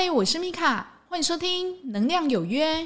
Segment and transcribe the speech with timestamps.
[0.00, 2.82] 嗨，我是米卡，欢迎收听《能量有约》。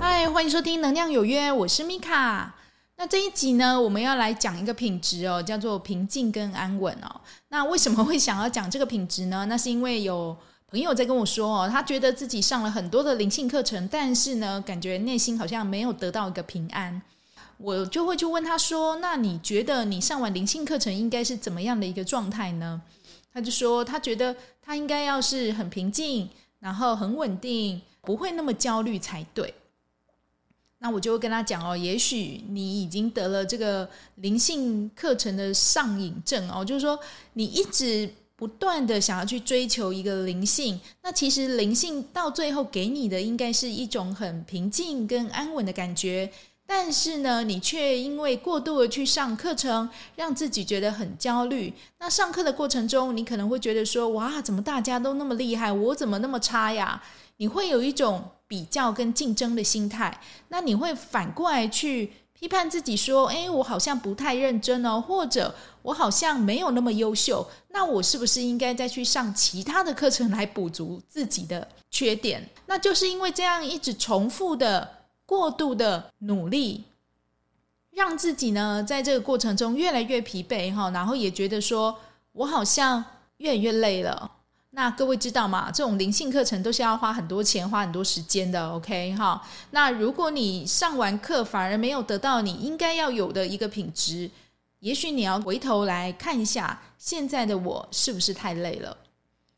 [0.00, 2.56] 嗨，欢迎收听《能量有约》，我是米卡。
[2.96, 7.20] 那这一集呢，我们要来讲一个品质哦，叫做平静跟安稳哦。
[7.50, 9.46] 那为什么会想要讲这个品质呢？
[9.48, 10.36] 那是因为有。
[10.70, 17.02] 朋友在跟我说哦，他觉得自己上了很多的灵性课程，但是呢，感觉内心好像没有得到一个平安。
[17.58, 22.80] 我就会去问他说：“那你觉得你上完灵性课程应该是怎么样的一个状态呢？”
[23.34, 26.30] 他就说他觉得他应该要是很平静，
[26.60, 29.52] 然后很稳定，不会那么焦虑才对。
[30.78, 36.96] 那我就会跟他讲哦，也许你已经得了这个灵性课程的上瘾症哦，就是说
[37.32, 38.08] 你一直。
[38.40, 46.32] 不断的想要去追求一个灵性，那其实灵性到最后给你的应该是一种很平静跟安稳的感觉，
[46.66, 51.70] 但是呢，你却因为过度的去上课程，让自己觉得很焦虑。
[51.98, 57.02] 那上课的过程中，你可能会觉得说：“哇，怎么大家都那么厉害，我怎么那么差呀？”
[57.36, 62.10] 你会有一种比较跟竞争的心态，那你会反过来去。
[62.40, 74.88] 批判自己说：“诶，我好像不太认真哦，或者我好像没有那么优秀，那我是不是应该再去上其他的课程来补足自己的缺点？”那就是因为这样一直重复的
[75.26, 76.84] 过度的努力，
[77.90, 81.98] 让自己呢在这个过程中越来越疲惫哈，然后也觉得说
[82.32, 83.04] 我好像
[83.36, 84.30] 越来越累了。
[84.72, 85.68] 那各位知道吗？
[85.70, 88.70] 这种灵性课程都是要花很多钱、花很多时间的。
[88.70, 89.42] OK，哈。
[89.72, 94.30] 那如果你上完课反而没有得到你应该要有的一个品质，
[94.78, 98.96] 也许你要回头来看一下，现在的我是不是太累了？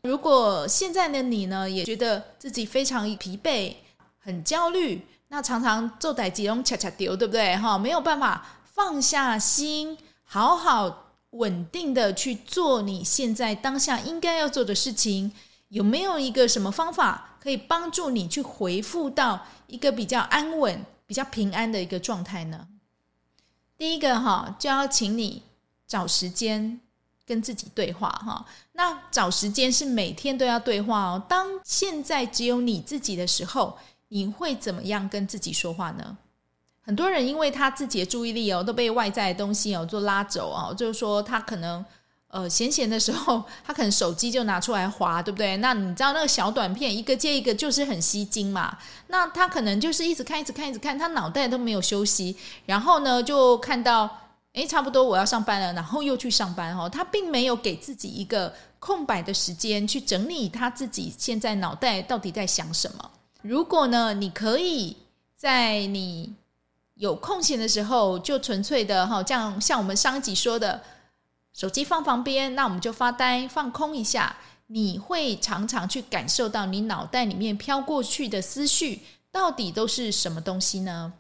[0.03, 3.75] 如果现在的你呢，也觉得自己非常疲惫、
[4.19, 7.55] 很焦虑，那常常做代志拢恰恰丢，对不对？
[7.59, 11.02] 哈，没有办法放下心，好好。
[11.33, 15.32] 稳定的去做你现在当下应该要做的事情，
[15.69, 22.69] 有没有一个什么方法可以帮助你去回复到一个比较安稳、比较平安的一个状态呢？
[23.78, 25.42] 第一个哈，就要请你
[25.88, 26.81] 找时间
[27.26, 28.47] 跟自己对话哈。
[28.72, 31.22] 那找时间是每天都要对话哦。
[31.28, 33.78] 当现在只有你自己的时候，
[34.09, 36.19] 你会怎么样跟自己说话呢？
[36.84, 41.84] 很多人因为他自己的注意力哦都被外在的东西哦做拉走哦，就是说他可能
[42.28, 45.56] 呃闲闲的时候，他可能手机就拿出来滑，对不对？
[45.59, 48.76] 那你知道那个小短片一个接一个就是很吸睛嘛。
[49.06, 52.37] 那他可能就是一直看，一直看，一直看，他脑袋都没有休息。
[52.66, 54.09] 然后呢，就看到
[54.54, 56.88] 诶，差不多我要上班了，然后又去上班哦。
[56.88, 63.10] 他并没有给自己一个空白的时间去整理他自己现在脑袋到底在想什么。
[63.42, 64.97] 如果呢，你可以
[65.37, 66.34] 在你
[66.94, 70.82] 有空闲的时候，就纯粹的哈，这样像我们上一集说的，
[71.53, 74.36] 手机放旁边，那我们就发呆放空一下。
[74.69, 81.12] 你会常常去感受到你脑袋里面飘过去的思绪到底都是什么东西呢？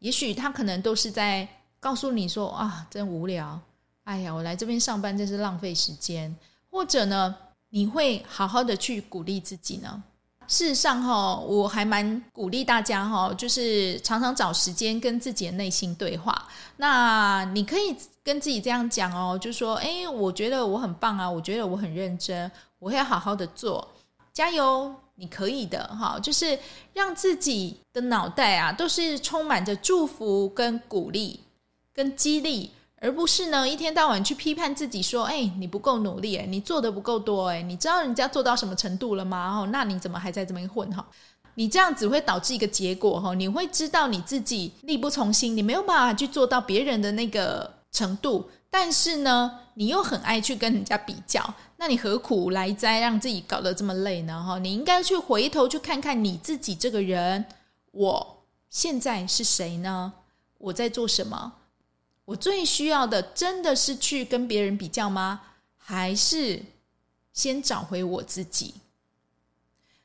[0.00, 1.46] 也许他可能都是在
[1.78, 3.60] 告诉你说啊，真无聊，
[4.04, 6.34] 哎呀，我来这边上班真是浪费时间。
[6.68, 7.36] 或者呢，
[7.68, 10.02] 你会好好的去鼓励自己呢？
[10.50, 16.48] 事实上，哈，我还蛮鼓励大家，哈，就是常常找时间跟自己的内心对话。
[16.76, 22.50] 那你可以跟自己这样讲哦，就说：“哎，我觉得我很棒啊，我觉得我很认真，
[22.80, 23.86] 我会好好的做，
[24.32, 26.58] 加油，你可以的。”哈，就是
[26.94, 31.38] 让自己的脑袋啊，都是充满着祝福、跟鼓励、
[31.94, 32.72] 跟激励。
[33.02, 39.60] 而不是呢，一天到晚去批判自己，说：“哎，你不够努力，哎，你做的不够多，哎，你知道人家做到什么程度了吗？
[39.60, 40.88] 哦，那你怎么还在这边混？
[40.94, 41.06] 哈，
[41.54, 48.50] 你这样只会导致一个结果，哈，你会知道你自己力不从心，你没有办法去做到别人的那个程度。
[48.68, 51.42] 但是呢，你又很爱去跟人家比较，
[51.78, 54.44] 那你何苦来哉，让自己搞得这么累呢？
[54.46, 57.46] 哈，你应该去回头去看看你自己这个人，
[57.92, 60.12] 我现在是谁呢？
[60.58, 61.54] 我在做什么？
[62.30, 65.40] 我最需要的真的是去跟别人比较吗？
[65.76, 66.62] 还是
[67.32, 68.74] 先找回我自己？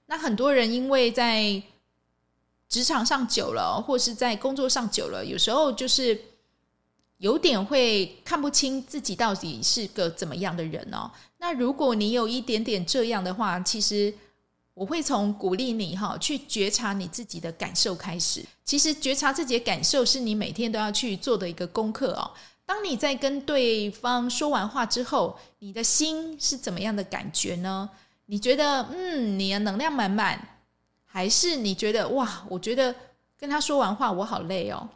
[0.07, 1.61] 那很多人因为在
[2.67, 6.19] 职场上久了，或是在工作上久了，有时候就是
[7.19, 11.11] 有点会看不清自己到底是个怎么样的人哦。
[11.37, 14.11] 那如果你有一点点这样的话，其实。
[14.75, 18.45] 我会从鼓励你哈，去觉察你自己的感受开始。
[18.63, 22.29] 其实觉察自己的感受是你每天都要去做的一个功课哦。
[22.65, 27.89] 当你在跟对方说完话之后，你的心是怎么样的感觉呢？
[28.25, 30.59] 你觉得嗯，你的能量满满，
[31.05, 32.93] 还是你觉得哇，我觉得
[33.37, 34.89] 跟他说完话，我好累哦。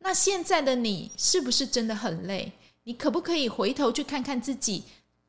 [0.00, 2.52] 那现在的你是不是真的很累？
[2.82, 4.84] 你可不可以回头去看看自己，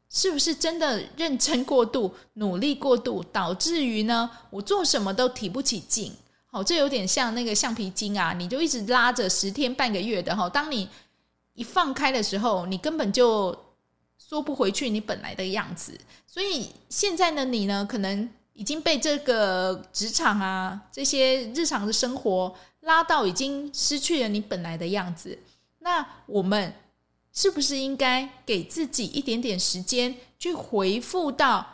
[0.09, 6.13] 是不是真的认真过度、努力过度，导致于呢，我做什么都提不起劲？
[6.45, 10.87] 好，这有点像那个橡皮筋啊，你就一直拉着十天半个月的哈，当你
[11.53, 13.53] 一放开的时候，你根本就
[14.17, 15.99] 缩不回去你本来的样子。
[16.25, 25.37] 所以现在的你呢，可能已经被这个职场啊，这些日常的生活拉到已经失去了你本来的样子。
[25.79, 26.73] 那我们。
[27.35, 31.67] 是不是应该给自己一点点时间，去回复到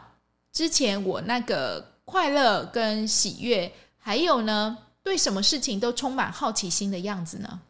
[0.51, 7.61] 之前我那个快乐跟喜悦，还有呢，对什么事情都充满好奇心的样子呢？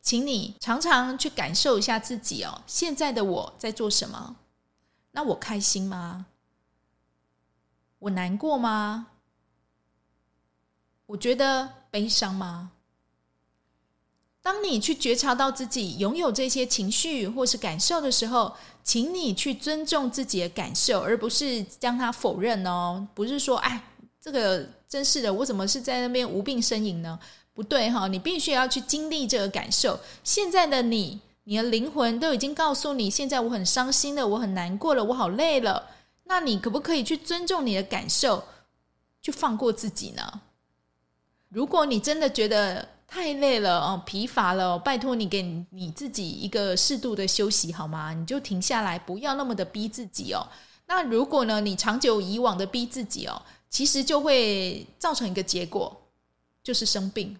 [0.00, 4.36] 请你常常去感受一下自己哦，现在的我在做什么？
[5.12, 6.26] 那我开心吗？
[7.98, 9.08] 我难过吗？
[11.06, 12.72] 我觉得悲伤吗？
[14.46, 18.54] 当你去觉察到自己拥有这些情绪或是感受的时候，
[18.84, 23.04] 请你去尊重自己的感受，而不是将它否认哦。
[23.12, 23.82] 不是说，哎，
[24.20, 27.18] 这个真是的，我怎么是在那边无病呻吟呢？
[27.54, 29.98] 不对哈，你必须要去经历这个感受。
[30.22, 35.90] 现在的你，你的灵魂都已经告诉你，现在我很伤心了，我很难过了，我好累了。
[36.22, 38.44] 那你可不可以去尊重你的感受，
[39.20, 40.42] 去放过自己呢？
[41.48, 48.12] 如果你真的觉得，太累了哦，疲乏了哦，拜托你给你自己一个适度的休息好吗？
[48.12, 50.46] 你就停下来，不要那么的逼自己哦。
[50.86, 55.96] 那如果呢，你长久以往的逼自己哦，其实就会造成一个结果，
[56.62, 57.36] 就是生病。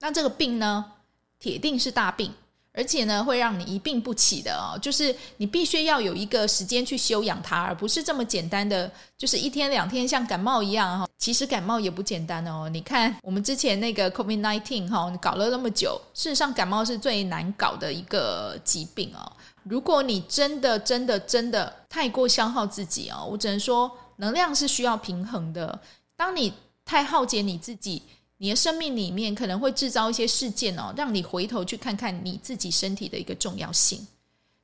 [0.00, 0.92] 那这个病呢，
[1.38, 2.32] 铁定是大病。
[2.78, 4.78] 而且呢，会让你一病不起的哦。
[4.78, 11.05] 就是你必须要有一个时间去休养它，而不是这么简单的，就是一天两天像感冒一样哈。
[11.18, 12.68] 其实感冒也不简单哦。
[12.68, 19.32] 你看我们之前那个 COVID nineteen 哈，搞了那么久，事实上感冒是最难搞的一个疾病哦。
[19.64, 25.78] 如果你真的真的真的太过消耗自己哦，我只能说能量是需要平衡的。
[26.16, 26.52] 当你
[26.84, 28.02] 太耗竭你自己。
[28.38, 34.06] 你的生命里面可能会制造一些事件哦，让你回头去看看你自己身体的一个重要性。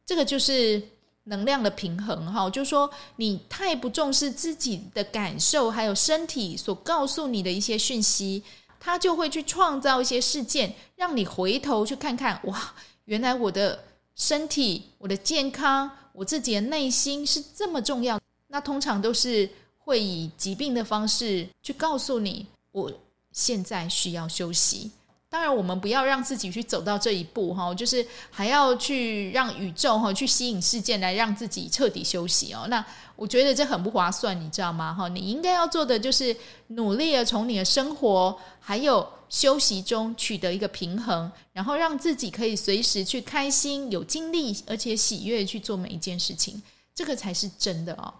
[0.04, 0.78] 这个就是
[1.24, 8.42] 能量的平衡哈，就是说你太不重视自己的感受，还有身体所告诉你的一些讯息，
[8.80, 12.74] 它就会去创造一些事件，让你回头去看看，哇，
[13.04, 13.84] 原来我的
[14.14, 18.20] 身体、我的健康、我自己的内心是这么重要。
[18.48, 19.48] 那通常都是
[19.78, 22.92] 会以疾病的方式去告诉你我。
[23.34, 24.90] 现在需要休息，
[25.32, 32.66] 当然我们不要让自己去走到这一步哈，就是还要去让宇宙哈去吸引事件来让自己彻底休息哦。
[32.68, 32.84] 那
[33.16, 34.92] 我觉得这很不划算，你知道吗？
[34.92, 36.36] 哈，你应该要做的就是
[36.66, 46.62] 努力的从你的生活还有休息中取得一个平衡，然后让自己可以随时去开心、有精力而且喜悦去做每一件事情，
[46.94, 48.12] 这个才是真的哦。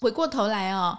[0.00, 0.98] 回过头来哦。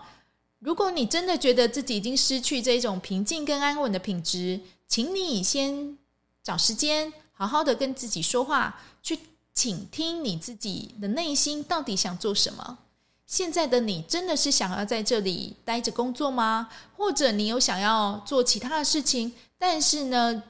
[0.59, 4.57] 如果你真的觉得自己已经失去这种平静跟安稳的品质，
[4.87, 5.97] 请你先
[6.43, 9.19] 找时间好好的跟自己说话，去
[9.53, 12.77] 倾听你自己的内心到底想做什么。
[13.25, 16.69] 现在的你真的是想要在这里待着工作吗？
[16.95, 20.43] 或者你有想要做其他的事情，但是呢，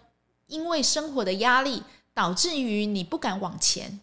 [0.48, 1.82] 因为生活的压力
[2.14, 4.00] 导致于你不敢往前。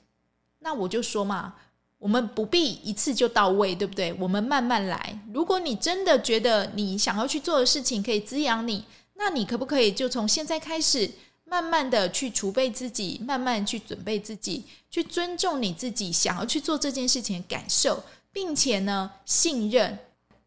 [0.61, 1.55] 那我就说嘛。
[1.99, 4.11] 我们不必一次就到位，对不对？
[4.15, 5.21] 我们慢慢来。
[5.35, 8.83] 如果你真的觉得你想要去做的事情可以滋养你，
[9.23, 11.11] 那你可不可以就从现在开始，
[11.45, 19.99] 慢慢的去储备自己，慢慢去准备自己，去尊重你自己想要去做这件事情的感受，并且呢，信任。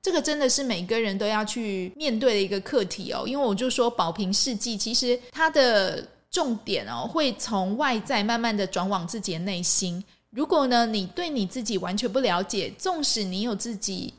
[0.02, 3.26] 这个真的是每个人都要去面对的一个课题哦。
[3.28, 10.04] 因为我就说宝瓶世纪，其实它的重点哦，会从外在慢慢的转往自己的内心。
[10.32, 14.12] 如果呢，你对你自己完全不了解，纵使你有自己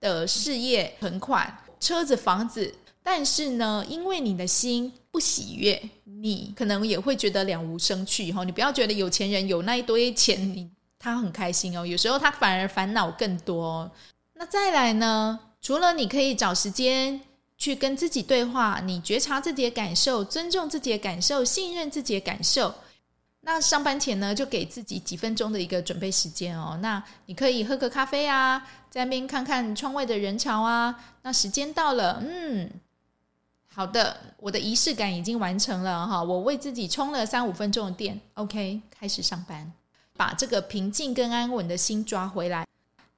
[0.00, 2.74] 的事业、存款、车子、房子，
[3.06, 8.32] 但是呢，因为你的心不喜悦，你可能也会觉得了无生趣。
[8.32, 10.68] 哈，你不要觉得有钱人有那一堆钱，你
[10.98, 11.86] 他很开心哦。
[11.86, 13.88] 有时候他反而烦恼更多。
[14.32, 17.20] 那再来呢，除了你可以找时间
[17.58, 22.74] 去跟自己对话，你觉察自己的感受，尊重自己的感受，信任自己的感受。
[23.42, 26.78] 那上班前呢，就给自己几分钟的一个准备时间哦。
[26.80, 30.98] 那你可以喝个咖啡啊，在那边看看窗外的人潮啊。
[31.22, 32.70] 那时间到了，嗯，
[33.74, 36.22] 好的，我的仪式感已经完成了哈。
[36.22, 39.72] 我为自己充了三五分钟的电，OK，开始上班，
[40.16, 42.64] 把这个平静跟安稳的心抓回来。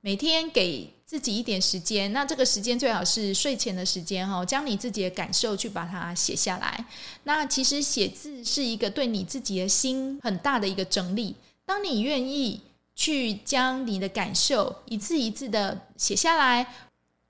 [0.01, 6.87] 每天给自己一点时间，那这个时间最好是睡前的时间哈，将你自己的感受去把它写下来。
[7.25, 11.37] 那其实写字是一个对你自己的心很大的一个整理。
[11.67, 12.63] 当你愿意
[12.95, 16.67] 去将你的感受一字一字的写下来，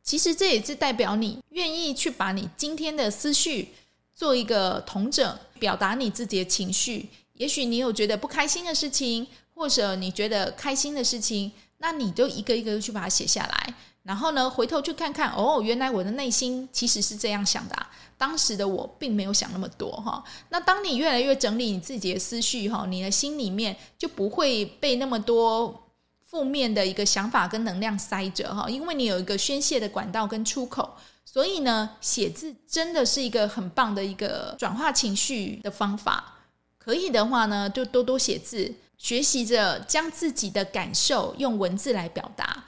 [0.06, 3.74] 其实这也是代表你愿意去把你今天的思绪
[4.14, 7.08] 做一个统整，表达你自己的情绪。
[7.34, 11.50] 也许你有觉得不开心的事情，或者你觉得开心的事情。
[11.78, 17.76] 那你就一个一个去把它写下来，然后呢，回头去看看，哦，原来我的内心其实是这样想的，
[18.16, 20.24] 当时的我并没有想那么多哈。
[20.48, 25.85] 那当你越来越整理你自己的思绪哈，你的心里面就不会被那么多
[26.26, 36.34] 负面的一个想法跟能量塞着哈，因为你有一个宣泄的管道跟出口，所以呢，写字真的是一个很棒的一个转化情绪的方法。
[36.78, 38.74] 可以的话呢，就多多写字。
[38.98, 42.64] 学习着将自己的感受用文字来表达，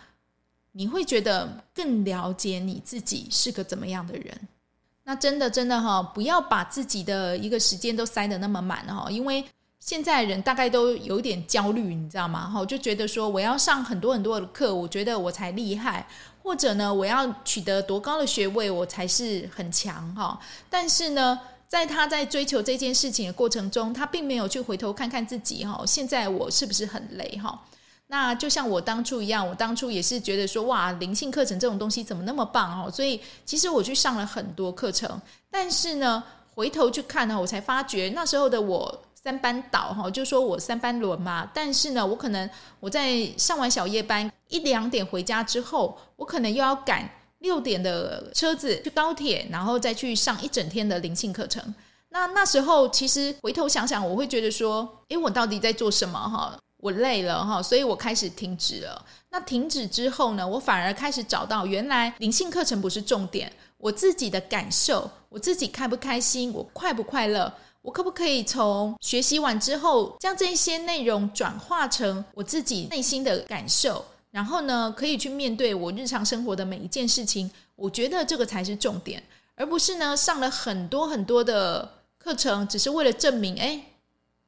[0.73, 4.39] 你会觉得更了解你自己是个怎么样的人。
[5.05, 9.43] 那真的真的哈，不要把自己的一个时间都塞得那么满哈，因为
[9.81, 12.49] 现在人大概都有点焦虑，你知道吗？
[12.49, 16.07] 哈，就觉得说我要上很多很多的课，我觉得我才厉害，
[16.43, 20.39] 或者呢，我要取得多高的学位，我才是很强哈。
[20.69, 27.59] 但是呢，在他在追求这件事情的过程中，他并没有去回头看看自己哈，现在我是不是很累哈？
[28.09, 32.91] 那就像我当初一样，我当初也是觉得说哇，灵性课程这种东西怎么那么棒哦？
[32.91, 35.21] 所以其实我去上了很多课程，
[35.51, 36.23] 但是呢，
[36.55, 41.47] 回头去看呢，我才发觉那时候的我三班倒哈，就说我三班轮嘛。
[41.53, 42.49] 但是呢，我可能
[42.81, 47.11] 我在上完小夜班一两点回家之后，我可能又要赶。
[47.41, 51.63] 六点的车子去高铁，然后再去上一整天的灵性课程。
[52.09, 56.19] 那那时候其实回头想想，我会觉得说，诶，我到底在做什么？
[56.19, 59.07] 哈，我累了哈，所以我开始停止了。
[59.31, 74.05] 那停止之后呢，我反而开始找到，原来灵性课程不是重点，我自己的感受，我自己开不开心，我快不快乐，我可不可以从学习完之后，将这些内容转化成我自己内心的感受。
[74.31, 77.51] 然后呢，可以去面对我日常生活的每一件事情。
[77.75, 79.23] 我觉得这个才是重点，
[79.55, 83.81] 而不是呢上了很多很多的课程，只是为了证明，哎，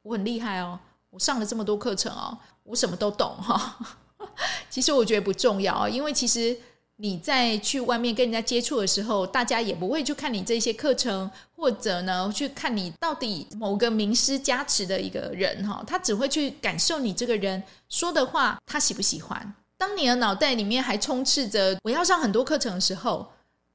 [0.03, 3.79] 我很厉害哦，我上了这么多课程哦，我什么都懂哈。
[4.69, 6.57] 其实我觉得不重要，因为其实
[7.03, 19.55] 你在去外面跟人家接触的时候，大家也不会去看你这些课程，或者呢去看你到底某个名师加持的一个人哈，他只会去感受你这个人说的话，他喜不喜欢。
[19.79, 23.27] 当你的脑袋里面还充斥着我要上很多课程的时候，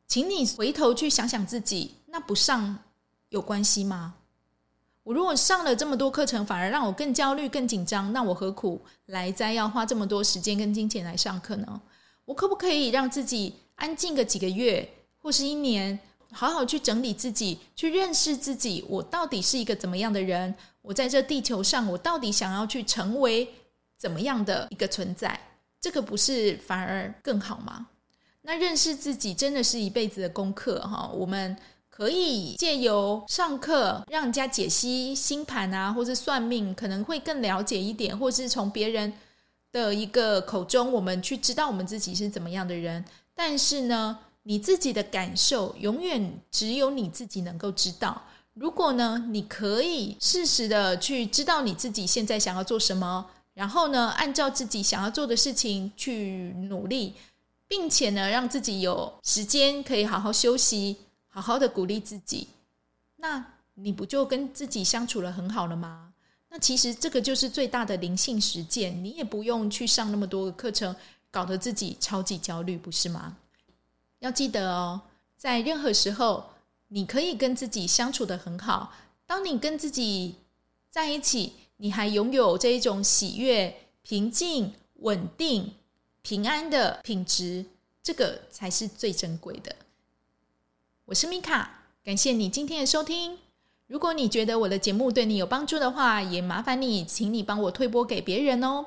[0.07, 2.77] 请你回头去想想自己，那不上
[3.29, 4.13] 有关系吗？
[5.01, 11.81] 我如果上了这么多课程，反而让我更焦虑、更紧张，那我何苦来哉要花这么多时间跟金钱来上课呢？
[12.25, 15.97] 我可不可以让自己安静个几个月或是一年，
[16.31, 20.53] 好好去整理自己，去认识自己，我到底是一个怎么样的人？
[20.81, 23.47] 我在这地球上，我到底想要去成为
[23.97, 25.39] 怎么样的一个存在？
[25.79, 27.87] 这个不是反而更好吗？
[28.41, 31.09] 那认识自己真的是一辈子的功课哈。
[31.13, 31.55] 我们
[31.89, 39.11] 可以借由上课，让人家解析星盘啊，或是算命，可能会更了解一点，或是从别人
[39.75, 43.03] 的一个口中，我们去知道我们自己是怎么样的人。
[43.33, 48.21] 但是呢，你自己的感受永远只有你自己能够知道。
[48.53, 53.29] 如果呢，你可以适时的去知道你自己现在想要做什么。
[53.53, 57.13] 然后呢，按照自己想要做的事情去努力，
[57.67, 60.95] 并且呢，让自己有时间可以好好休息，
[61.27, 62.47] 好好的鼓励自己。
[63.17, 66.13] 那你不就跟自己相处了很好了吗？
[66.55, 70.95] 那其实这个就是最大的灵性实践，你也不用去上那么多的课程，
[71.29, 73.35] 搞得自己超级焦虑，不是吗？
[74.19, 75.01] 要记得哦，
[75.35, 76.51] 在任何时候，
[76.87, 78.93] 你可以跟自己相处得很好。
[79.25, 80.35] 当你跟自己
[80.89, 81.53] 在一起。
[81.77, 85.73] 你还拥有这一种喜悦、平静、稳定、
[86.21, 87.65] 平安的品质，
[88.01, 89.75] 这个才是最珍贵的。
[91.03, 93.37] 我是米卡，感谢你今天的收听。
[93.87, 98.83] 如果你觉得我的节目对你有帮助的话，也麻烦你，请你帮我推播给别人哦。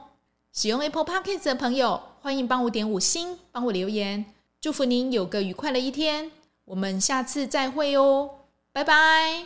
[0.53, 4.25] 使用 Apple Podcast 的朋友，欢迎帮我点五星，帮我留言，
[4.61, 6.33] 祝福您有个愉快的一天。
[6.65, 8.29] 我们下次再会哦，
[8.73, 9.45] 拜拜。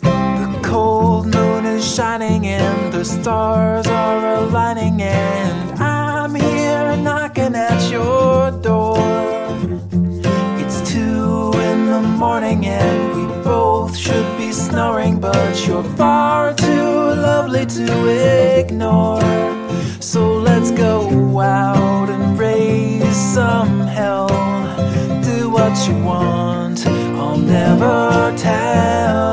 [0.00, 5.00] The cold moon is shining and the stars are aligning
[14.70, 16.90] snoring, but you're far too
[17.28, 19.20] lovely to ignore.
[20.00, 24.28] So let's go out and raise some hell.
[25.22, 29.29] Do what you want, I'll never tell.